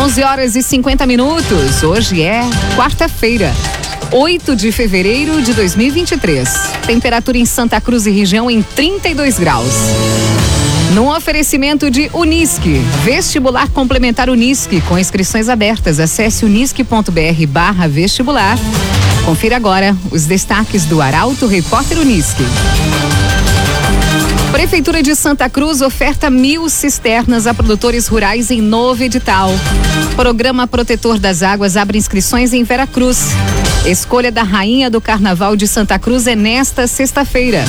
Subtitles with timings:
[0.00, 1.82] 11 horas e 50 minutos.
[1.82, 2.40] Hoje é
[2.74, 3.52] quarta-feira.
[4.10, 6.48] 8 de fevereiro de 2023.
[6.86, 9.74] Temperatura em Santa Cruz e região em 32 graus.
[10.94, 16.00] No oferecimento de Unisque, vestibular complementar Unisque, com inscrições abertas.
[16.00, 18.56] Acesse unisque.br barra vestibular.
[19.26, 22.42] Confira agora os destaques do Arauto Repórter Unisque.
[24.52, 29.50] Prefeitura de Santa Cruz oferta mil cisternas a produtores rurais em novo edital.
[30.16, 33.28] Programa Protetor das Águas abre inscrições em Veracruz.
[33.86, 37.64] Escolha da Rainha do Carnaval de Santa Cruz é nesta sexta-feira.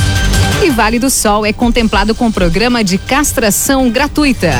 [0.63, 4.51] E Vale do Sol é contemplado com programa de castração gratuita.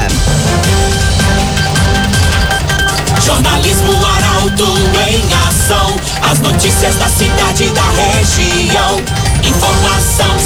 [3.23, 4.65] Jornalismo Arauto
[5.09, 5.95] em ação.
[6.29, 9.01] As notícias da cidade e da região.
[9.43, 10.39] Informação,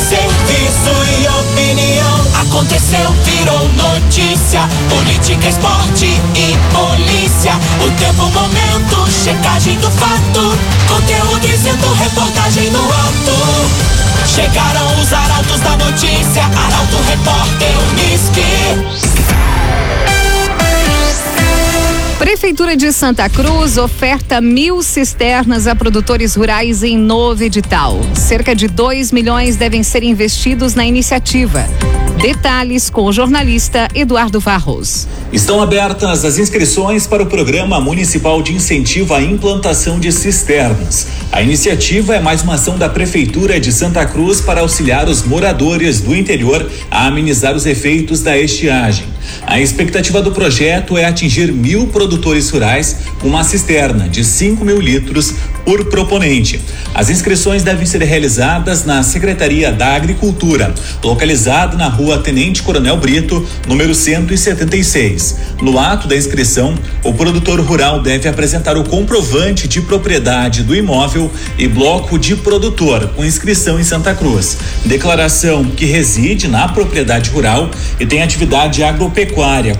[0.65, 2.25] serviço e opinião.
[2.41, 4.67] Aconteceu, virou notícia.
[4.89, 6.05] Política, esporte
[6.35, 7.53] e polícia.
[7.85, 10.57] O tempo, momento, checagem do fato.
[10.87, 14.27] Conteúdo dizendo, reportagem no ato.
[14.27, 16.43] Chegaram os arautos da notícia.
[16.43, 19.34] Arauto, repórter, Unisque.
[22.35, 27.97] Prefeitura de Santa Cruz oferta mil cisternas a produtores rurais em novo edital.
[28.13, 31.65] Cerca de 2 milhões devem ser investidos na iniciativa.
[32.21, 35.07] Detalhes com o jornalista Eduardo Varros.
[35.31, 41.07] Estão abertas as inscrições para o Programa Municipal de Incentivo à Implantação de Cisternas.
[41.31, 46.01] A iniciativa é mais uma ação da Prefeitura de Santa Cruz para auxiliar os moradores
[46.01, 49.14] do interior a amenizar os efeitos da estiagem.
[49.45, 54.79] A expectativa do projeto é atingir mil produtores rurais com uma cisterna de 5 mil
[54.79, 56.61] litros por proponente.
[56.93, 63.45] As inscrições devem ser realizadas na Secretaria da Agricultura, localizada na rua Tenente Coronel Brito,
[63.67, 65.35] número 176.
[65.61, 71.31] No ato da inscrição, o produtor rural deve apresentar o comprovante de propriedade do imóvel
[71.57, 77.69] e bloco de produtor com inscrição em Santa Cruz, declaração que reside na propriedade rural
[77.99, 79.14] e tem atividade agropecuária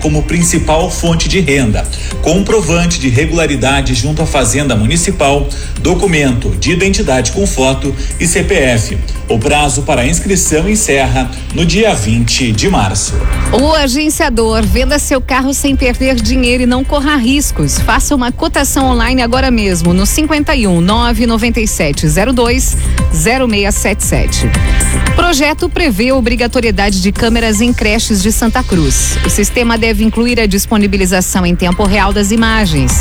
[0.00, 1.86] como principal fonte de renda,
[2.22, 5.46] comprovante de regularidade junto à Fazenda Municipal,
[5.80, 8.96] documento de identidade com foto e CPF.
[9.28, 13.12] O prazo para inscrição encerra no dia 20 de março.
[13.52, 17.78] O agenciador venda seu carro sem perder dinheiro e não corra riscos.
[17.78, 22.76] Faça uma cotação online agora mesmo no 51 997 02
[23.12, 25.05] 0677.
[25.16, 29.16] Projeto prevê obrigatoriedade de câmeras em creches de Santa Cruz.
[29.24, 32.92] O sistema deve incluir a disponibilização em tempo real das imagens.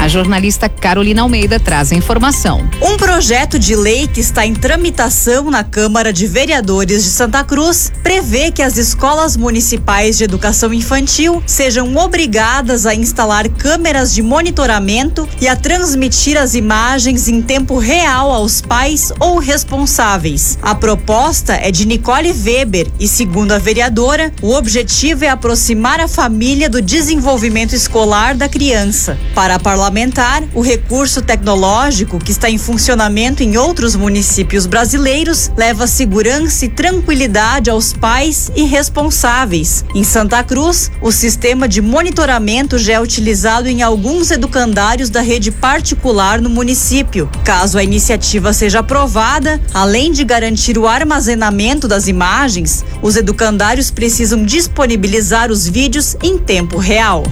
[0.00, 2.66] A jornalista Carolina Almeida traz a informação.
[2.80, 7.92] Um projeto de lei que está em tramitação na Câmara de Vereadores de Santa Cruz
[8.02, 15.28] prevê que as escolas municipais de educação infantil sejam obrigadas a instalar câmeras de monitoramento
[15.38, 20.58] e a transmitir as imagens em tempo real aos pais ou responsáveis.
[20.62, 26.06] A proposta é de Nicole Weber e, segundo a vereadora, o objetivo é aproximar a
[26.06, 29.18] família do desenvolvimento escolar da criança.
[29.34, 35.86] Para a parlamentar, o recurso tecnológico que está em funcionamento em outros municípios brasileiros leva
[35.86, 39.84] segurança e tranquilidade aos pais e responsáveis.
[39.94, 45.50] Em Santa Cruz, o sistema de monitoramento já é utilizado em alguns educandários da rede
[45.50, 47.28] particular no município.
[47.44, 51.39] Caso a iniciativa seja aprovada, além de garantir o armazenamento
[51.88, 57.24] das imagens, os educandários precisam disponibilizar os vídeos em tempo real.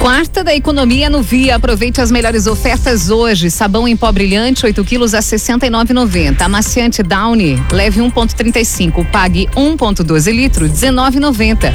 [0.00, 1.56] Quarta da economia no Via.
[1.56, 3.50] Aproveite as melhores ofertas hoje.
[3.50, 6.40] Sabão em pó brilhante, 8 quilos a 69,90.
[6.40, 9.10] Amaciante Downy, leve 1,35.
[9.10, 11.70] Pague 1,12 litro, 19,90.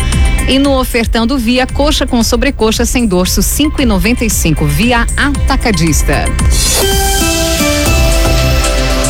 [0.47, 4.65] E no ofertão do Via, coxa com sobrecoxa sem dorso, 5,95.
[4.65, 6.25] Via Atacadista.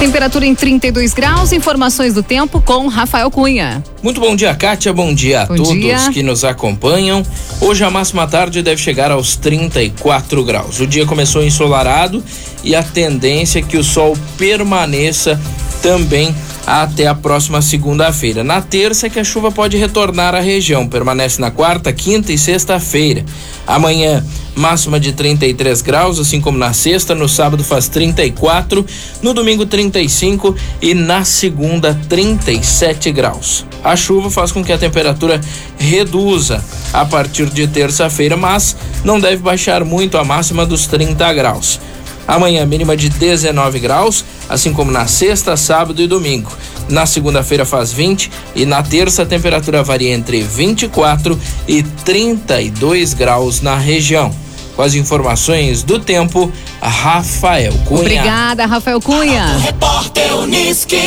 [0.06, 1.52] Temperatura em 32 graus.
[1.52, 3.84] Informações do tempo com Rafael Cunha.
[4.04, 4.94] Muito bom dia, Kátia.
[4.94, 6.12] Bom dia a Bom todos dia.
[6.14, 7.26] que nos acompanham.
[7.60, 10.80] Hoje a máxima tarde deve chegar aos 34 graus.
[10.80, 12.24] O dia começou ensolarado
[12.64, 15.42] e a tendência é que o sol permaneça
[15.82, 16.36] também
[16.66, 18.44] até a próxima segunda-feira.
[18.44, 22.38] Na terça é que a chuva pode retornar à região, permanece na quarta, quinta e
[22.38, 23.24] sexta-feira.
[23.68, 24.26] Amanhã,
[24.56, 28.86] máxima de 33 graus, assim como na sexta, no sábado faz 34,
[29.22, 33.66] no domingo 35 e na segunda 37 graus.
[33.84, 35.40] A chuva faz com que a temperatura
[35.78, 36.64] reduza
[36.94, 41.80] a partir de terça-feira, mas não deve baixar muito a máxima dos 30 graus.
[42.28, 46.52] Amanhã, mínima de 19 graus, assim como na sexta, sábado e domingo.
[46.90, 53.62] Na segunda-feira faz 20 e na terça a temperatura varia entre 24 e 32 graus
[53.62, 54.34] na região.
[54.76, 56.52] Com as informações do tempo,
[56.82, 58.02] Rafael Cunha.
[58.02, 59.58] Obrigada, Rafael Cunha.
[59.58, 60.98] Repórter Uniski.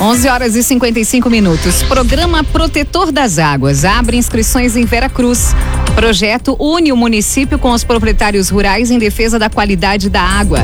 [0.00, 1.82] 11 horas e 55 minutos.
[1.82, 5.54] Programa Protetor das Águas abre inscrições em Vera Cruz.
[5.94, 10.60] Projeto une o município com os proprietários rurais em defesa da qualidade da água.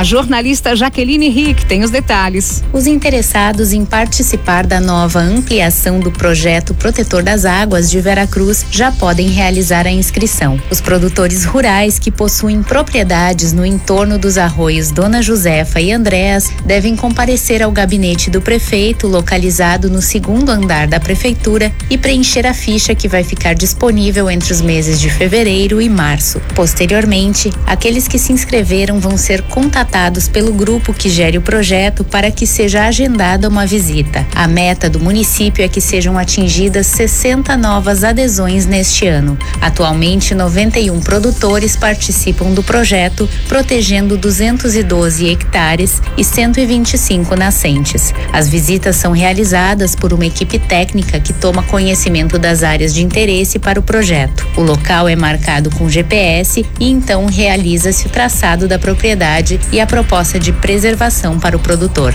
[0.00, 2.64] A jornalista Jaqueline Rick tem os detalhes.
[2.72, 8.90] Os interessados em participar da nova ampliação do projeto Protetor das Águas de Veracruz já
[8.90, 10.58] podem realizar a inscrição.
[10.70, 16.96] Os produtores rurais que possuem propriedades no entorno dos arroios Dona Josefa e Andréas devem
[16.96, 22.94] comparecer ao gabinete do prefeito, localizado no segundo andar da prefeitura, e preencher a ficha
[22.94, 26.40] que vai ficar disponível entre os meses de fevereiro e março.
[26.54, 32.04] Posteriormente, aqueles que se inscreveram vão ser contatados contatados pelo grupo que gere o projeto
[32.04, 34.24] para que seja agendada uma visita.
[34.34, 39.36] A meta do município é que sejam atingidas 60 novas adesões neste ano.
[39.60, 48.14] Atualmente, 91 produtores participam do projeto, protegendo 212 hectares e 125 nascentes.
[48.32, 53.58] As visitas são realizadas por uma equipe técnica que toma conhecimento das áreas de interesse
[53.58, 54.46] para o projeto.
[54.56, 59.86] O local é marcado com GPS e então realiza-se o traçado da propriedade e a
[59.86, 62.14] proposta de preservação para o produtor.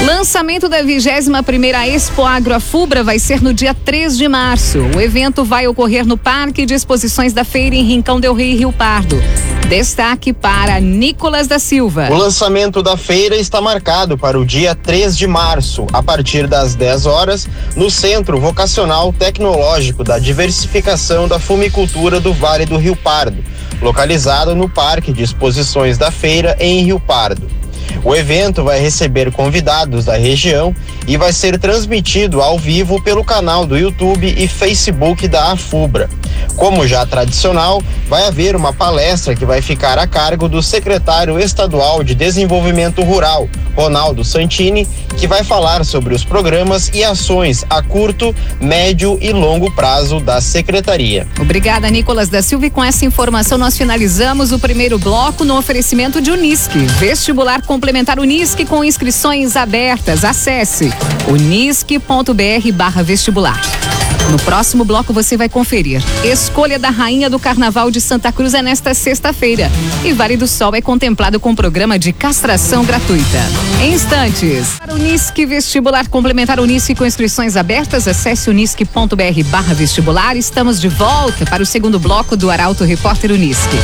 [0.05, 4.79] Lançamento da 21 primeira Expo Agro Afubra vai ser no dia 3 de março.
[4.97, 8.73] O evento vai ocorrer no Parque de Exposições da Feira em Rincão del Rio, Rio
[8.73, 9.23] Pardo.
[9.69, 12.09] Destaque para Nicolas da Silva.
[12.11, 16.75] O lançamento da feira está marcado para o dia 3 de março, a partir das
[16.75, 23.43] 10 horas, no Centro Vocacional Tecnológico da Diversificação da Fumicultura do Vale do Rio Pardo,
[23.81, 27.60] localizado no Parque de Exposições da Feira em Rio Pardo.
[28.05, 30.75] O evento vai receber convidados da região
[31.07, 36.09] e vai ser transmitido ao vivo pelo canal do YouTube e Facebook da Afubra.
[36.57, 42.03] Como já tradicional, vai haver uma palestra que vai ficar a cargo do secretário estadual
[42.03, 44.87] de Desenvolvimento Rural, Ronaldo Santini,
[45.17, 50.41] que vai falar sobre os programas e ações a curto, médio e longo prazo da
[50.41, 51.27] secretaria.
[51.41, 52.67] Obrigada, Nicolas da Silva.
[52.67, 56.79] E com essa informação, nós finalizamos o primeiro bloco no oferecimento de Unisque.
[56.99, 60.23] Vestibular complementar Unisque com inscrições abertas.
[60.23, 60.93] Acesse
[61.27, 63.90] unisque.br barra vestibular.
[64.31, 66.03] No próximo bloco você vai conferir.
[66.25, 69.71] Escolha da Rainha do Carnaval de Santa Cruz é nesta sexta-feira.
[70.05, 73.39] E Vale do Sol é contemplado com programa de castração gratuita.
[73.83, 74.77] Em instantes.
[74.79, 80.37] Para Unisque Vestibular Complementar Unisque com inscrições abertas, acesse unisque.br barra vestibular.
[80.37, 83.77] Estamos de volta para o segundo bloco do Arauto Repórter Unisque.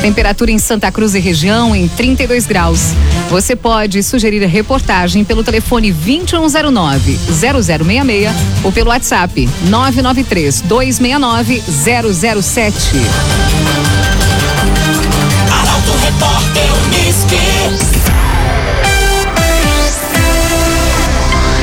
[0.00, 2.80] Temperatura em Santa Cruz e região em 32 graus.
[3.30, 8.30] Você pode sugerir a reportagem pelo telefone 2109 0066
[8.64, 9.48] ou pelo WhatsApp
[9.82, 13.00] 993 269 007.
[15.50, 18.21] Arauto Repórter Uniski.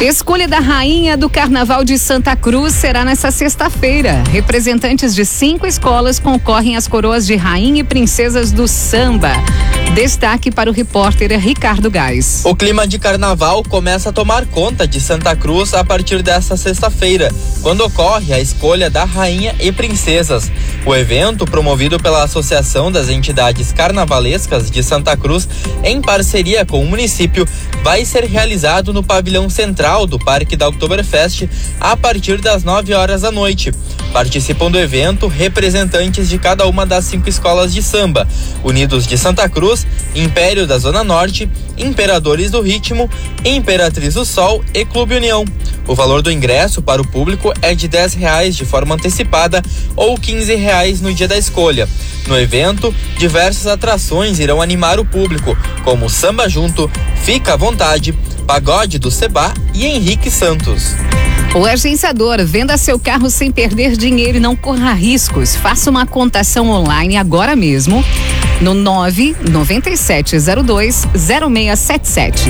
[0.01, 4.23] Escolha da Rainha do Carnaval de Santa Cruz será nesta sexta-feira.
[4.31, 9.33] Representantes de cinco escolas concorrem às coroas de Rainha e Princesas do Samba.
[9.93, 12.43] Destaque para o repórter Ricardo Gás.
[12.45, 17.29] O clima de carnaval começa a tomar conta de Santa Cruz a partir desta sexta-feira,
[17.61, 20.49] quando ocorre a escolha da Rainha e Princesas.
[20.85, 25.47] O evento, promovido pela Associação das Entidades Carnavalescas de Santa Cruz,
[25.83, 27.45] em parceria com o município,
[27.83, 33.21] vai ser realizado no pavilhão central do Parque da Oktoberfest a partir das 9 horas
[33.21, 33.71] da noite.
[34.13, 38.27] Participam do evento representantes de cada uma das cinco escolas de samba:
[38.63, 43.09] Unidos de Santa Cruz, Império da Zona Norte, Imperadores do Ritmo,
[43.43, 45.43] Imperatriz do Sol e Clube União.
[45.87, 49.61] O valor do ingresso para o público é de R$ reais de forma antecipada
[49.95, 51.89] ou R$ reais no dia da escolha.
[52.27, 56.89] No evento, diversas atrações irão animar o público, como Samba Junto,
[57.23, 58.13] Fica à Vontade,
[58.49, 60.95] Pagode do Seba e Henrique Santos.
[61.53, 65.55] O agenciador venda seu carro sem perder dinheiro e não corra riscos.
[65.55, 68.03] Faça uma contação online agora mesmo
[68.61, 72.49] no 99702 0677.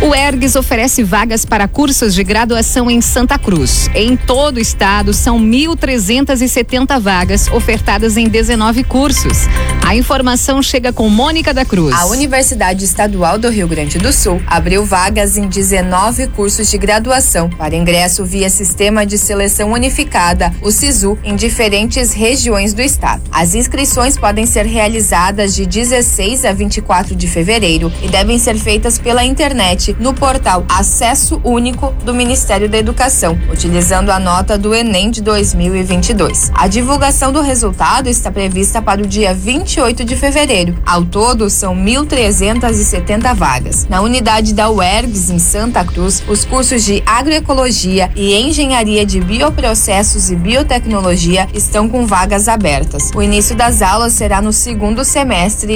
[0.00, 3.90] O ERGS oferece vagas para cursos de graduação em Santa Cruz.
[3.94, 9.48] Em todo o estado, são 1.370 vagas ofertadas em 19 cursos.
[9.86, 11.94] A informação chega com Mônica da Cruz.
[11.94, 17.50] A Universidade Estadual do Rio Grande do Sul abriu vagas em 19 cursos de graduação
[17.50, 23.22] para ingresso via Sistema de Seleção Unificada, o SISU, em diferentes regiões do estado.
[23.32, 28.56] As inscrições podem ser realizadas realizadas de 16 a 24 de fevereiro e devem ser
[28.56, 34.74] feitas pela internet no portal Acesso Único do Ministério da Educação, utilizando a nota do
[34.74, 36.50] Enem de 2022.
[36.54, 40.76] A divulgação do resultado está prevista para o dia 28 de fevereiro.
[40.86, 43.86] Ao todo, são 1.370 vagas.
[43.88, 50.30] Na unidade da UERGS, em Santa Cruz, os cursos de agroecologia e engenharia de bioprocessos
[50.30, 53.10] e biotecnologia estão com vagas abertas.
[53.14, 55.17] O início das aulas será no segundo semestre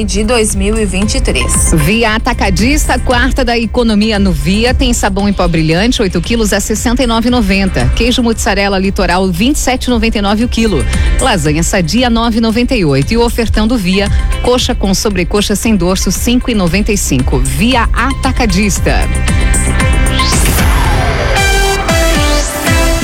[0.05, 1.75] de 2023.
[1.75, 6.59] Via Atacadista, quarta da economia no Via, tem sabão em pó brilhante, 8 quilos a
[6.59, 7.93] 69,90.
[7.95, 10.87] Queijo mozzarella litoral, 27,99 o quilo.
[11.21, 13.11] Lasanha sadia, 9,98.
[13.11, 14.09] E o ofertão do Via,
[14.45, 17.41] coxa com sobrecoxa sem dorso, 5,95.
[17.43, 19.09] Via Atacadista.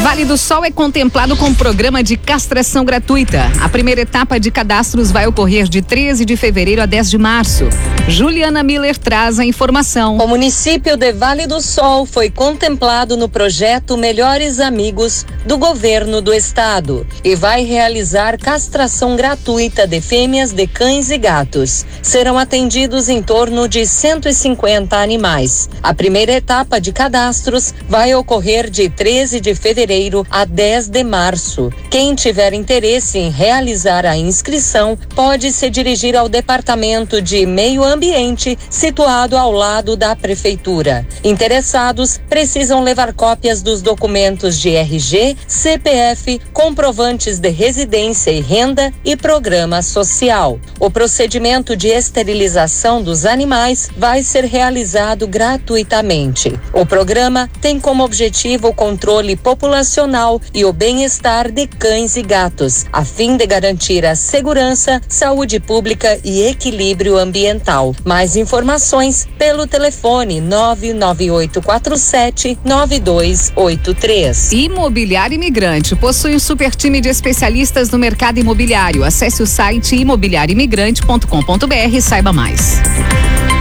[0.09, 3.43] Vale do Sol é contemplado com programa de castração gratuita.
[3.61, 7.69] A primeira etapa de cadastros vai ocorrer de 13 de fevereiro a 10 de março.
[8.09, 10.17] Juliana Miller traz a informação.
[10.17, 16.35] O município de Vale do Sol foi contemplado no projeto Melhores Amigos do governo do
[16.35, 21.87] estado e vai realizar castração gratuita de fêmeas de cães e gatos.
[22.03, 25.71] Serão atendidos em torno de 150 animais.
[25.83, 31.73] A primeira etapa de cadastros vai ocorrer de 13 de fevereiro a 10 de março.
[31.89, 38.59] Quem tiver interesse em realizar a inscrição pode se dirigir ao Departamento de Meio Ambiente,
[38.69, 41.07] situado ao lado da Prefeitura.
[41.25, 49.17] Interessados precisam levar cópias dos documentos de RG, CPF, comprovantes de residência e renda e
[49.17, 50.59] programa social.
[50.81, 56.59] O procedimento de esterilização dos animais vai ser realizado gratuitamente.
[56.73, 62.87] O programa tem como objetivo o controle populacional e o bem-estar de cães e gatos,
[62.93, 67.95] a fim de garantir a segurança, saúde pública e equilíbrio ambiental.
[68.05, 74.53] Mais informações pelo telefone 99847 9283.
[74.53, 79.05] Imobiliário Imigrante possui um super time de especialistas no mercado imobiliário.
[79.05, 82.81] Acesse o site imobiliarioimigrante.com.br e saiba mais.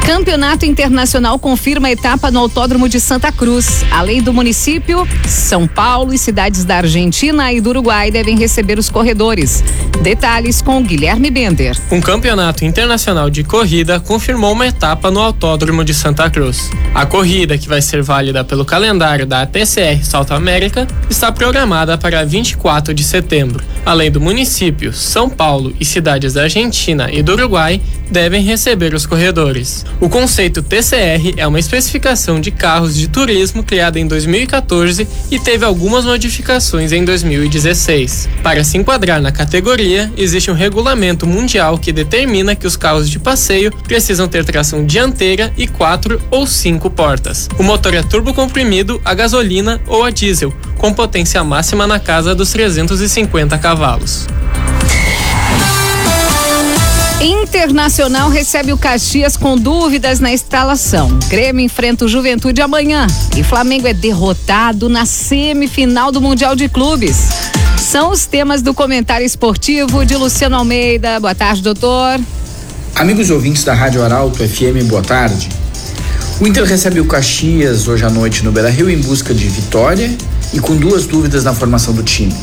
[0.08, 3.84] Campeonato Internacional confirma a etapa no Autódromo de Santa Cruz.
[3.92, 8.90] Além do município, São Paulo e cidades da Argentina e do Uruguai devem receber os
[8.90, 9.62] corredores.
[10.02, 11.76] Detalhes com Guilherme Bender.
[11.92, 16.70] Um campeonato internacional de corrida confirmou uma etapa no Autódromo de Santa Cruz.
[16.94, 22.26] A corrida, que vai ser válida pelo calendário da TCR Salto América, está programada para
[22.26, 23.64] 24 de setembro.
[23.86, 29.06] Além do município, São Paulo e cidades da Argentina e do Uruguai devem receber os
[29.06, 29.86] corredores.
[30.00, 35.66] O conceito TCR é uma especificação de carros de turismo criada em 2014 e teve
[35.66, 38.30] algumas modificações em 2016.
[38.42, 39.77] Para se enquadrar na categoria,
[40.18, 45.54] existe um regulamento mundial que determina que os carros de passeio precisam ter tração dianteira
[45.58, 47.48] e quatro ou cinco portas.
[47.60, 52.34] O motor é turbo comprimido a gasolina ou a diesel, com potência máxima na casa
[52.34, 54.28] dos 350 cavalos.
[57.22, 61.18] Internacional recebe o Caxias com dúvidas na instalação.
[61.28, 67.30] Grêmio enfrenta o Juventude amanhã e Flamengo é derrotado na semifinal do Mundial de Clubes.
[67.88, 71.22] São os temas do comentário esportivo de Luciano Almeida.
[71.22, 72.20] Boa tarde, doutor.
[72.94, 75.48] Amigos ouvintes da Rádio Arauto FM, boa tarde.
[76.42, 80.14] O Inter recebe o Caxias hoje à noite no Beira Rio em busca de vitória
[80.54, 82.36] e com duas dúvidas na formação do time.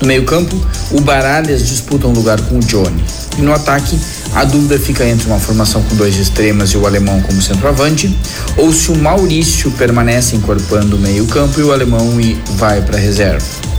[0.00, 3.04] No meio-campo, o Baralhas disputa um lugar com o Johnny.
[3.38, 3.96] E no ataque,
[4.34, 8.12] a dúvida fica entre uma formação com dois extremas e o alemão como centroavante,
[8.56, 12.10] ou se o Maurício permanece encorpando o meio-campo e o alemão
[12.56, 13.69] vai para reserva.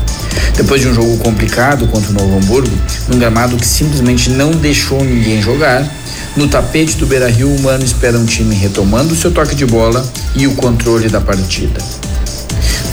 [0.55, 2.75] Depois de um jogo complicado contra o Novo Hamburgo,
[3.07, 5.89] num gramado que simplesmente não deixou ninguém jogar,
[6.35, 10.05] no tapete do Beira Rio, o Mano espera um time retomando seu toque de bola
[10.35, 11.79] e o controle da partida.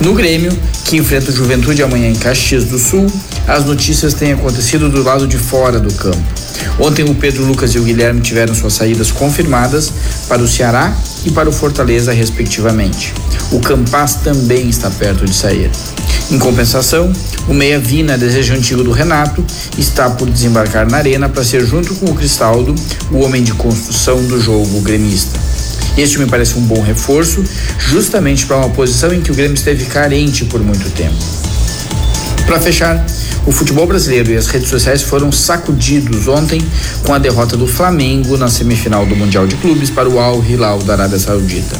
[0.01, 3.07] No Grêmio, que enfrenta o Juventude amanhã em Caxias do Sul,
[3.47, 6.23] as notícias têm acontecido do lado de fora do campo.
[6.79, 9.93] Ontem o Pedro Lucas e o Guilherme tiveram suas saídas confirmadas
[10.29, 13.13] para o Ceará e para o Fortaleza, respectivamente.
[13.51, 15.71] O Campas também está perto de sair.
[16.31, 17.11] Em compensação,
[17.49, 19.43] o Meia Vina, desejo antigo do Renato,
[19.79, 22.75] está por desembarcar na arena para ser, junto com o Cristaldo,
[23.11, 25.41] o homem de construção do jogo gremista.
[25.97, 27.43] Este me parece um bom reforço,
[27.79, 31.17] justamente para uma posição em que o Grêmio esteve carente por muito tempo.
[32.47, 33.07] Para fechar,
[33.49, 36.61] o futebol brasileiro e as redes sociais foram sacudidos ontem
[37.07, 40.81] com a derrota do Flamengo na semifinal do Mundial de Clubes para o Al Hilal
[40.81, 41.75] da Arábia Saudita.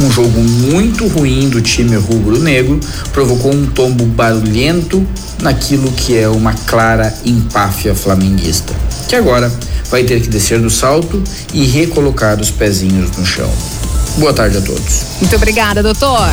[0.00, 2.80] Um jogo muito ruim do time rubro-negro
[3.12, 5.06] provocou um tombo barulhento
[5.42, 8.72] naquilo que é uma clara empáfia flamenguista,
[9.06, 9.52] que agora
[9.90, 13.52] vai ter que descer do salto e recolocar os pezinhos no chão.
[14.16, 15.06] Boa tarde a todos.
[15.20, 16.28] Muito obrigada, doutor.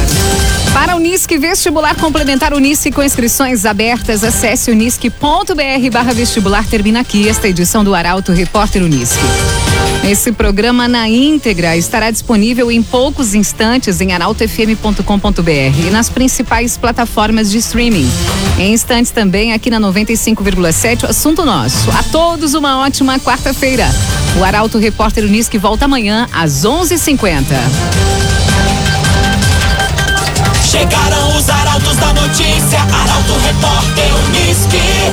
[0.73, 6.65] Para o Unisque Vestibular Complementar Unisque com inscrições abertas, acesse unisque.br barra vestibular.
[6.67, 9.19] Termina aqui esta edição do Arauto Repórter Unisque.
[10.03, 17.51] Esse programa na íntegra estará disponível em poucos instantes em arautofm.com.br e nas principais plataformas
[17.51, 18.09] de streaming.
[18.57, 21.91] Em instantes também aqui na 95,7, o assunto nosso.
[21.91, 23.87] A todos uma ótima quarta-feira.
[24.39, 27.55] O Arauto Repórter Unisque volta amanhã às 11:50.
[30.63, 35.11] Chegaram os arautos da notícia, Arauto Repórter Unisque.